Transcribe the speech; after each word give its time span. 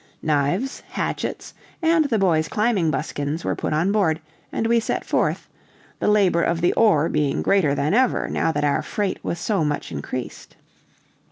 Knives, 0.23 0.79
hatchets, 0.89 1.53
and 1.79 2.05
the 2.05 2.17
boys' 2.17 2.47
climbing 2.47 2.89
buskins, 2.89 3.45
were 3.45 3.55
put 3.55 3.71
on 3.71 3.91
board, 3.91 4.19
and 4.51 4.65
we 4.65 4.79
set 4.79 5.05
forth, 5.05 5.47
the 5.99 6.07
labor 6.07 6.41
of 6.41 6.59
the 6.61 6.73
oar 6.73 7.07
being 7.07 7.43
greater 7.43 7.75
than 7.75 7.93
ever, 7.93 8.27
now 8.27 8.51
that 8.51 8.63
our 8.63 8.81
freight 8.81 9.19
was 9.23 9.37
so 9.37 9.63
much 9.63 9.91
increased. 9.91 10.55